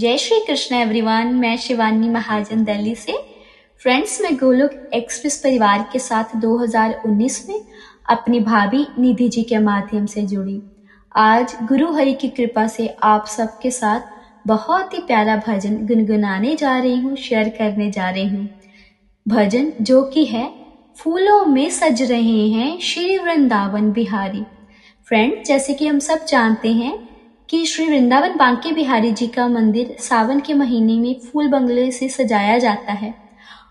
जय 0.00 0.16
श्री 0.18 0.38
कृष्ण 0.46 0.76
एवरीवन 0.76 1.26
मैं 1.26 1.56
शिवानी 1.56 2.08
महाजन 2.08 2.64
दिल्ली 2.64 2.94
से। 2.94 3.12
फ्रेंड्स 3.82 4.20
मैं 4.20 4.36
गोलोक 4.36 4.70
एक्सप्रेस 4.94 5.36
परिवार 5.36 5.88
के 5.92 5.98
साथ 5.98 6.24
2019 6.36 7.48
में 7.48 7.60
अपनी 8.08 8.40
भाभी 8.40 8.86
निधि 8.98 9.28
जी 9.28 9.42
के 9.42 9.58
माध्यम 9.58 10.06
से 10.06 10.22
जुड़ी। 10.22 10.62
आज 11.16 11.54
गुरु 11.62 11.92
हरि 11.92 12.12
की 12.12 12.28
कृपा 12.28 12.66
से 12.66 12.88
आप 13.02 13.26
सबके 13.26 13.70
साथ 13.70 14.00
बहुत 14.46 14.94
ही 14.94 14.98
प्यारा 14.98 15.36
भजन 15.36 15.76
गुनगुनाने 15.86 16.56
जा 16.56 16.78
रही 16.78 16.96
हूँ 16.96 17.16
शेयर 17.16 17.48
करने 17.48 17.90
जा 17.90 18.10
रही 18.10 18.28
हूँ। 18.28 18.48
भजन 19.28 19.72
जो 19.82 20.02
कि 20.02 20.24
है, 20.24 20.54
फूलों 20.96 21.44
में 21.44 21.70
सज 21.70 22.02
रहे 22.02 22.48
हैं 22.48 22.80
श्री 22.80 23.18
वृंदावन 23.18 23.92
बिहारी। 23.92 24.44
फ्रेंड 25.08 25.44
जैसे 25.44 25.74
कि 25.74 25.86
हम 25.86 25.98
सब 25.98 26.26
जानते 26.26 26.72
हैं 26.72 27.09
कि 27.50 27.64
श्री 27.66 27.86
वृंदावन 27.86 28.36
बांके 28.36 28.72
बिहारी 28.72 29.10
जी 29.10 29.26
का 29.26 29.46
मंदिर 29.48 29.96
सावन 30.00 30.40
के 30.40 30.54
महीने 30.54 30.98
में 30.98 31.20
फूल 31.20 31.48
बंगले 31.48 31.90
से 31.90 32.08
सजाया 32.08 32.58
जाता 32.58 32.92
है 32.92 33.14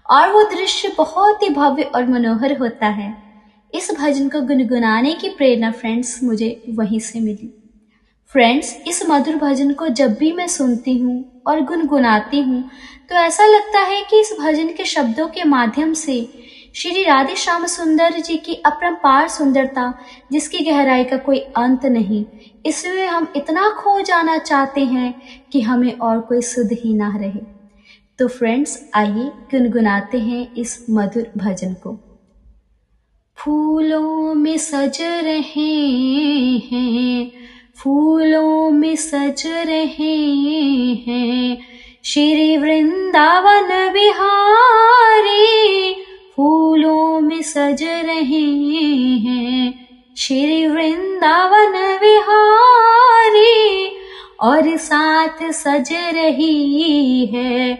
और 0.09 0.31
वो 0.31 0.43
दृश्य 0.43 0.91
बहुत 0.97 1.43
ही 1.43 1.49
भव्य 1.49 1.83
और 1.85 2.07
मनोहर 2.07 2.57
होता 2.57 2.87
है। 2.87 3.13
इस 3.73 3.89
भजन 3.99 4.27
को 4.29 4.41
गुनगुनाने 4.41 5.13
की 5.13 5.29
प्रेरणा 5.29 5.71
फ्रेंड्स 5.71 6.19
मुझे 6.23 6.49
वहीं 6.69 6.99
से 6.99 7.19
मिली। 7.19 7.53
फ्रेंड्स, 8.31 8.75
इस 8.87 9.03
मधुर 9.09 9.35
भजन 9.35 9.73
को 9.73 9.87
जब 9.89 10.13
भी 10.13 10.31
मैं 10.31 10.47
सुनती 10.47 10.97
हूँ 10.97 11.41
और 11.47 11.61
गुनगुनाती 11.61 12.41
हूँ 12.41 12.63
तो 13.09 13.15
ऐसा 13.15 13.45
लगता 13.47 13.79
है 13.81 14.01
कि 14.01 14.19
इस 14.21 14.35
भजन 14.41 14.67
के 14.67 14.85
शब्दों 14.85 15.27
के 15.27 15.43
माध्यम 15.43 15.93
से 15.93 16.21
श्री 16.75 17.03
राधे 17.03 17.35
श्याम 17.35 17.65
सुंदर 17.65 18.19
जी 18.19 18.37
की 18.37 18.61
अपरंपार 18.65 19.27
सुंदरता, 19.27 19.93
जिसकी 20.31 20.59
गहराई 20.59 21.03
का 21.03 21.17
कोई 21.17 21.39
अंत 21.39 21.85
नहीं। 21.85 22.25
इसलिए 22.65 23.05
हम 23.05 23.33
इतना 23.35 23.69
खो 23.69 24.01
जाना 24.01 24.37
चाहते 24.37 24.81
हैं 24.81 25.21
कि 25.51 25.61
हमें 25.61 25.97
और 25.97 26.19
कोई 26.19 26.41
सुध 26.41 26.69
ही 26.71 26.93
ना 26.93 27.17
रहे। 27.17 27.41
तो 28.19 28.27
फ्रेंड्स 28.27 28.89
आइए 28.95 29.31
गुनगुनाते 29.51 30.19
हैं 30.19 30.55
इस 30.55 30.85
मधुर 30.89 31.31
भजन 31.37 31.73
को। 31.73 31.99
फूलों 33.37 34.33
में 34.33 34.57
सज 34.57 34.97
रहे 35.01 35.87
हैं, 36.67 37.31
फूलों 37.77 38.71
में 38.71 38.95
सज 38.95 39.43
रहे 39.47 40.35
हैं, 41.07 41.57
श्री 42.05 42.57
वृंदावन 42.57 43.93
बिहारी 43.93 45.95
फूलों 46.39 47.19
में 47.19 47.41
सज 47.41 47.83
रहे 47.83 48.47
हैं। 49.17 49.87
श्री 50.17 50.67
वृंदावन 50.67 51.99
विहारी 52.01 53.91
और 54.41 54.77
साथ 54.77 55.51
सज 55.51 55.89
रही 55.93 57.25
है। 57.25 57.71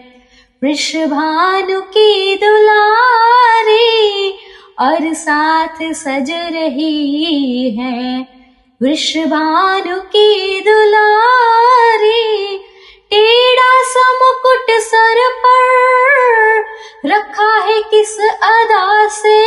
वृषभानु 0.64 1.80
की 1.80 2.36
दुलारी 2.36 4.30
और 4.80 5.14
साथ 5.14 5.92
सज 5.92 6.30
रही 6.30 7.70
है। 7.70 8.28
वृषभानु 8.82 10.00
की 10.00 10.60
दुलारी, 10.60 12.58
टेढ़ा 13.10 13.82
सा 13.82 14.12
मुकुट 14.12 14.70
सर 14.70 15.28
पर 15.46 16.79
रखा 17.06 17.56
है 17.56 17.82
किस 17.82 18.18
अदा 18.42 19.08
से? 19.08 19.38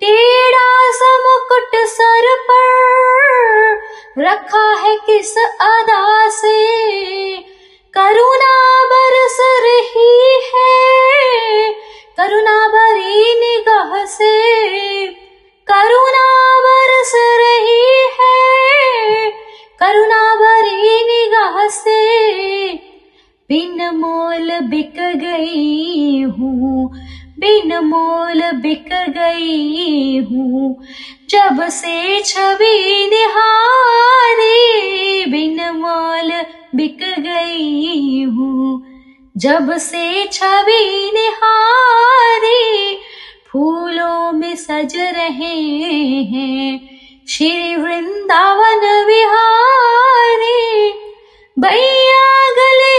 टेढ़ा 0.00 0.92
सा 0.92 1.10
मुकुट 1.18 1.76
सर 1.88 2.36
पर 2.50 3.82
रखा 4.18 4.62
है 4.74 4.96
किस 4.96 5.36
अदा 5.60 6.28
से? 6.30 6.56
करुणा 7.94 8.84
बरस 8.84 9.38
रही 9.40 10.40
है, 10.54 11.72
करुणा 12.16 12.68
भरी 12.68 13.34
निगाह 13.40 14.04
से। 14.06 15.06
करुणा 15.68 16.26
बरस 16.60 17.12
रही 17.16 18.08
है, 18.20 19.30
करुणा 19.80 20.34
भरी 20.34 21.04
निगाह 21.04 21.68
से। 21.68 22.03
मोल 23.90 24.50
बिक 24.60 24.94
गई 25.16 26.22
हूँ 26.22 26.90
बिन 27.38 27.78
मोल 27.84 28.42
बिक 28.52 28.88
गई 29.10 30.18
हूँ। 30.18 30.84
जब 31.30 31.62
से 31.68 32.20
छवि 32.20 33.06
निहारी 33.10 34.60
बिन 35.24 35.60
मोल 35.70 36.30
बिक 36.74 37.00
गई 37.18 38.22
हूँ, 38.22 38.82
जब 39.36 39.76
से 39.78 40.26
छवि 40.32 41.10
निहारी 41.14 42.98
फूलों 43.48 44.32
में 44.32 44.54
सज 44.56 44.96
रहे 44.96 45.56
हैं। 46.24 46.80
श्री 47.28 47.76
वृंदावन 47.76 48.82
विहारी, 49.06 50.90
भैया 51.56 52.26
गले 52.58 52.93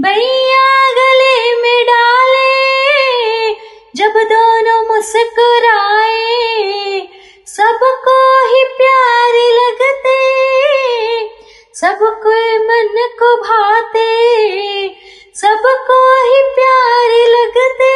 भैया 0.00 0.66
गले 0.90 1.54
में 1.62 1.86
डाले। 1.86 3.54
जब 3.96 4.18
दोनों 4.32 4.94
मुस्कुराए, 4.94 6.12
सबको 7.46 8.16
ही 8.46 8.62
प्यारे 8.76 9.48
लगते, 9.50 10.20
सबको 11.74 12.36
मन 12.68 12.94
को 13.18 13.36
भाते, 13.36 14.08
सबको 15.34 16.00
ही 16.22 16.42
प्यारे 16.54 17.24
लगते, 17.28 17.94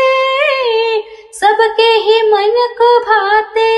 सबके 1.32 1.90
ही 2.00 2.22
मन 2.32 2.74
को 2.78 2.98
भाते। 2.98 3.77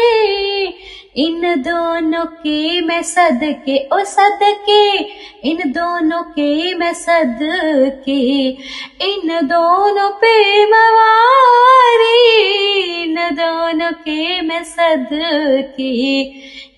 इन 1.16 1.62
दोनों 1.62 2.24
के 2.24 2.80
मैं 2.80 3.02
सदके, 3.02 3.76
ओ 3.92 3.98
सदके, 4.04 4.96
इन 5.50 5.58
दोनों 5.66 6.22
के 6.22 6.74
मैं 6.74 6.92
सद 6.94 7.38
के 8.04 8.20
इन 9.06 9.46
दोनों 9.46 10.08
पे 10.22 10.64
मवारी, 10.66 12.22
इन 13.02 13.16
दोनों 13.32 13.90
के 13.92 14.40
मैं 14.40 14.62
सदके, 14.64 16.20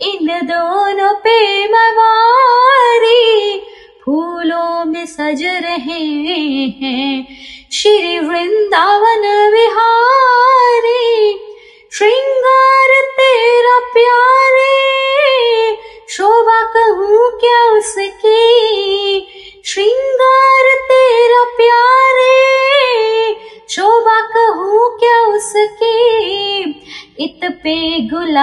इन 0.09 0.27
दोनों 0.47 1.15
पे 1.15 1.67
मवारी, 1.69 3.59
फूलों 4.05 4.85
में 4.85 5.07
सज 5.07 5.43
रहे 5.45 6.03
हैं, 6.81 7.27
श्री 7.73 8.19
वृंदावन 8.19 9.51
विहारी 9.53 11.02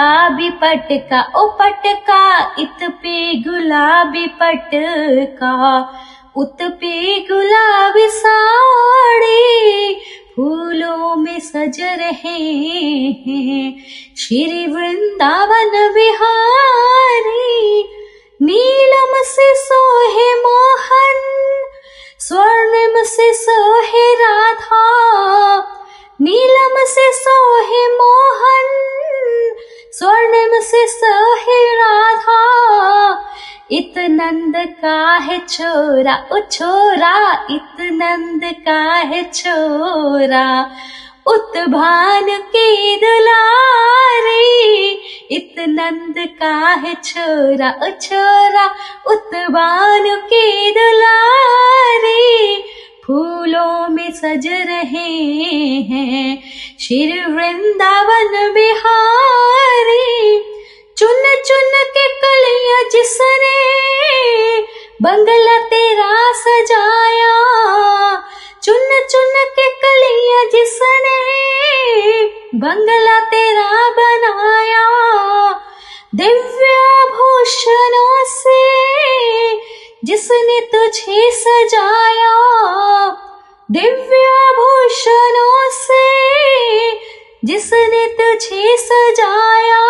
गुलाबी 0.00 0.48
पटका 0.50 1.18
ओ 1.36 1.46
पटका 1.48 2.20
इत 2.58 2.84
पे 3.02 3.14
गुलाबी 3.40 4.26
पटका 4.40 5.50
उत 6.36 6.62
पे 6.62 6.92
गुलाबी 7.20 8.06
साड़ी 8.08 9.42
फूलों 10.36 11.16
में 11.16 11.38
सज 11.40 11.80
रहे 11.80 12.38
हैं। 13.26 13.66
श्री 14.16 14.66
वृंदावन 14.66 15.76
बिहारी। 15.94 17.59
है 35.08 35.46
छोरा? 35.46 36.26
ओ 36.32 36.38
छोरा 36.38 37.46
इत 37.50 37.76
नंद 37.80 38.40
का 38.44 38.94
है 38.94 39.30
छोरा? 39.30 40.70
उत 41.26 41.52
भान 41.56 42.26
के 42.30 42.96
दुलारे 42.96 44.60
इत 45.30 45.54
नंद 45.58 46.14
का 46.18 46.68
है 46.68 46.96
छोरा? 47.04 47.78
ओ 47.82 47.90
छोरा, 48.02 48.74
उत 49.06 49.30
भान 49.34 50.16
के 50.16 50.70
दुलारे, 50.70 52.56
फूलों 53.06 53.88
में 53.88 54.10
सज 54.10 54.46
रहे 54.46 55.12
हैं, 55.90 56.42
शिर 56.80 57.28
वृंदावन 57.28 58.52
बिहारी। 58.54 60.44
चुन 60.96 61.42
चुन 61.46 61.70
के 61.74 62.08
कलिया 62.08 62.88
जिसने 62.88 63.60
बंगला 65.02 65.58
तेरा 65.58 66.32
सजाया। 66.32 67.36
चुन 68.62 69.06
चुन 69.10 69.32
के 69.36 69.68
कलिया 69.68 70.44
जिसने 70.44 71.20
बंगला 72.54 73.20
तेरा 73.20 73.88
बनाया। 73.90 74.86
दिव्य 76.14 76.76
भूषणों 77.10 78.24
से 78.24 78.60
जिसने 80.04 80.60
तुझे 80.60 81.30
सजाया। 81.30 82.36
दिव्य 83.70 84.52
भूषणों 84.56 85.70
से 85.70 86.06
जिसने 87.44 88.06
तुझे 88.06 88.76
सजाया। 88.76 89.80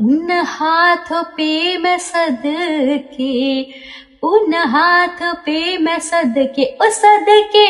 उन 0.00 0.30
हाथों 0.30 1.22
पे 1.36 1.76
मैं 1.78 1.98
सद 1.98 2.42
के 3.14 3.62
उन 4.24 4.54
हाथ 4.54 5.22
पे 5.44 5.76
मैं 5.78 5.98
सद 5.98 6.34
के 6.56 6.64
ओ 6.82 6.88
सद 6.90 7.26
के 7.28 7.66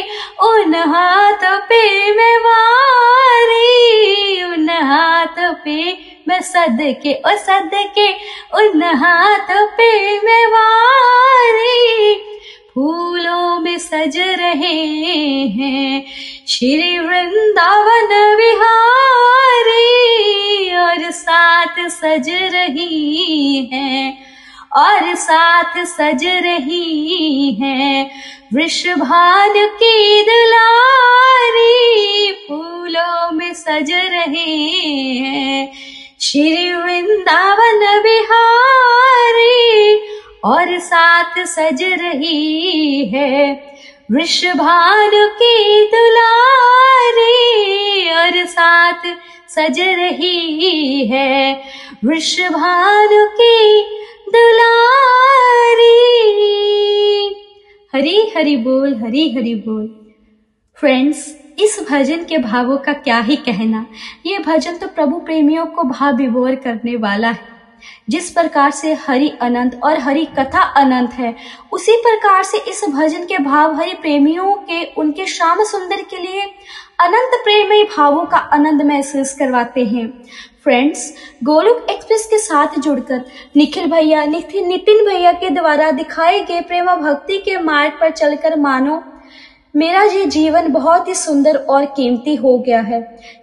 उन 0.47 0.75
हाथ 0.75 1.45
पे 1.69 1.83
मैं 2.15 2.37
वारी, 2.47 4.43
उन 4.45 4.71
हाथ 4.71 5.43
पे 5.65 5.99
मैं 6.29 6.41
सद 6.41 6.79
के 7.03 7.15
ओ 7.27 7.37
सद 7.37 7.71
के 7.99 8.09
उन 8.61 8.83
हाथ 8.83 9.55
पे 9.77 9.93
मैं 10.25 10.47
वारी। 10.47 12.30
फूलों 12.75 13.61
में 13.61 13.79
सज 13.79 14.17
रहे 14.39 15.49
हैं। 15.49 16.05
श्री 16.49 16.99
वृंदावन 16.99 18.37
विहारी 18.37 19.81
और 20.77 21.11
साथ 21.11 21.89
सज 21.89 22.31
रही 22.55 23.69
है, 23.73 24.17
और 24.77 25.15
साथ 25.15 25.85
सज 25.87 26.25
रही 26.45 27.55
है। 27.55 28.11
वृषभान 28.55 29.67
की 29.77 30.23
दुलारी 30.23 32.33
फूलों 32.49 33.31
में 33.33 33.53
सज 33.55 33.93
रहे 33.93 34.57
हैं। 35.19 35.73
श्री 36.21 36.73
वृंदावन 36.73 38.01
बिहारी 38.03 39.95
और 40.45 40.79
साथ 40.79 41.45
सज 41.45 41.83
रही 41.83 43.07
है। 43.07 43.71
वृषभान 44.13 45.11
की 45.13 45.85
दुलारी 45.85 47.41
और 48.11 48.47
साथ 48.47 49.17
सज 49.49 49.81
रही 49.81 51.07
है। 51.07 51.63
वृषभानु 52.05 53.27
की 53.27 53.83
दुलारी। 54.29 54.71
हरी 57.95 58.33
हरी 58.37 58.57
बोल, 58.57 58.95
हरी 58.95 59.35
हरी 59.35 59.55
बोल। 59.55 60.13
फ्रेंड्स 60.81 61.37
इस 61.59 61.87
भजन 61.91 62.25
के 62.25 62.39
भावों 62.39 62.77
का 62.77 62.93
क्या 62.93 63.19
ही 63.19 63.37
कहना। 63.37 63.87
ये 64.27 64.39
भजन 64.39 64.77
तो 64.77 64.87
प्रभु 64.87 65.19
प्रेमियों 65.19 65.67
को 65.67 65.83
भाव 65.83 66.17
विभोर 66.17 66.55
करने 66.55 66.97
वाला 66.97 67.29
है। 67.29 67.60
जिस 68.09 68.31
प्रकार 68.31 68.71
से 68.71 68.93
हरि 69.07 69.29
अनंत 69.43 69.81
और 69.85 69.99
हरि 69.99 70.25
कथा 70.39 70.63
अनंत 70.77 71.13
है, 71.13 71.35
उसी 71.73 71.97
प्रकार 71.97 72.43
से 72.43 72.59
इस 72.71 72.85
भजन 72.89 73.25
के 73.25 73.39
भाव 73.39 73.75
हरि 73.77 73.95
प्रेमियों 73.95 74.53
के, 74.53 74.85
उनके 74.93 75.27
श्याम 75.27 75.65
सुंदर 75.65 76.03
के 76.03 76.19
लिए 76.19 76.43
अनंत 77.01 77.41
प्रेमी 77.45 77.83
भावों 77.97 78.25
का 78.25 78.39
आनंद 78.55 78.83
महसूस 78.83 79.35
करवाते 79.35 79.85
हैं। 79.85 80.09
फ्रेंड्स 80.65 81.13
गोलोक 81.45 81.87
एक्सप्रेस 81.91 82.27
के 82.27 82.39
साथ 82.39 82.79
जुड़कर 82.79 83.25
निखिल 83.57 83.91
भैया 83.91 84.25
नितिन 84.25 85.07
भैया 85.07 85.33
के 85.33 85.51
द्वारा 85.51 85.91
दिखाए 85.91 86.41
गए 86.41 86.61
प्रेम 86.61 86.87
भक्ति 86.97 87.39
के 87.39 87.57
मार्ग 87.59 87.93
पर 88.01 88.11
चलकर 88.11 88.59
मानो 88.61 89.03
मेरा 89.75 90.03
ये 90.05 90.25
जीवन 90.27 90.69
बहुत 90.73 91.09
ही 91.09 91.15
सुंदर 91.15 91.57
और 91.57 91.85
कीमती 91.87 92.35
हो 92.35 92.57
गया 92.59 92.81
है, 92.81 93.01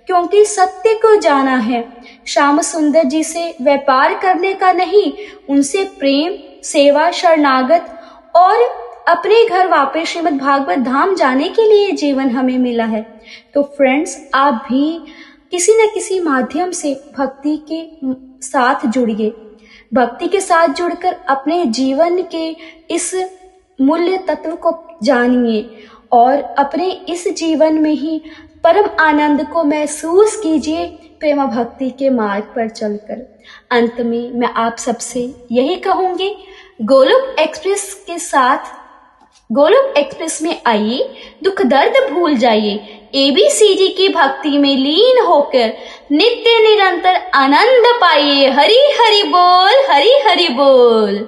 क्योंकि 0.07 0.43
सत्य 0.45 0.93
को 0.95 1.15
जाना 1.19 1.55
है। 1.57 1.83
श्याम 2.27 2.61
सुंदर 2.61 3.03
जी 3.03 3.23
से 3.23 3.55
व्यापार 3.61 4.13
करने 4.13 4.53
का 4.53 4.71
नहीं, 4.71 5.11
उनसे 5.49 5.83
प्रेम, 5.99 6.37
सेवा, 6.63 7.09
शरणागत 7.11 7.87
और 8.35 8.63
अपने 9.07 9.43
घर 9.45 9.67
वापस 9.67 10.07
श्रीमद 10.07 10.37
भागवत 10.37 10.79
धाम 10.79 11.15
जाने 11.15 11.49
के 11.49 11.65
लिए 11.65 11.91
जीवन 11.91 12.29
हमें 12.29 12.57
मिला 12.57 12.85
है। 12.85 13.01
तो 13.53 13.63
फ्रेंड्स 13.77 14.17
आप 14.33 14.65
भी 14.69 14.99
किसी 15.51 15.73
न 15.73 15.87
किसी 15.93 16.19
माध्यम 16.19 16.71
से 16.71 16.93
भक्ति 17.17 17.57
के 17.71 17.83
साथ 18.41 18.85
जुड़िए। 18.87 19.29
भक्ति 19.93 20.27
के 20.27 20.39
साथ 20.41 20.67
जुड़कर 20.67 21.15
अपने 21.29 21.65
जीवन 21.65 22.21
के 22.31 22.47
इस 22.89 23.13
मूल्य 23.79 24.17
तत्व 24.17 24.55
को 24.55 24.71
जानिए 25.03 25.61
और 26.11 26.41
अपने 26.57 26.89
इस 27.09 27.27
जीवन 27.27 27.73
में 27.73 27.91
ही 27.91 28.21
परम 28.63 28.89
आनंद 28.99 29.47
को 29.53 29.63
महसूस 29.63 30.35
कीजिए 30.35 30.85
प्रेम 31.19 31.45
भक्ति 31.45 31.89
के 31.89 32.09
मार्ग 32.09 32.43
पर 32.43 32.69
चलकर। 32.69 33.39
अंत 33.71 34.01
में 34.01 34.31
मैं 34.31 34.49
आप 34.55 34.77
सबसे 34.77 35.19
यही 35.51 35.75
कहूँगी, 35.75 36.35
गोलोक 36.81 37.39
एक्सप्रेस 37.39 37.93
के 38.07 38.19
साथ, 38.19 38.57
गोलोक 39.51 39.97
एक्सप्रेस 39.97 40.41
में 40.41 40.61
आइए, 40.67 41.09
दुख 41.43 41.61
दर्द 41.61 42.11
भूल 42.13 42.35
जाइए 42.35 42.93
एबीसीडी 43.15 43.87
की 43.87 44.09
भक्ति 44.09 44.57
में 44.57 44.75
लीन 44.75 45.25
होकर 45.25 45.73
नित्य 46.11 46.59
निरंतर 46.59 47.21
आनंद 47.33 47.85
पाइए। 48.01 48.49
हरी 48.49 48.79
हरि 48.99 49.23
बोल, 49.23 49.93
हरी 49.93 50.13
हरि 50.27 50.47
बोल। 50.49 51.27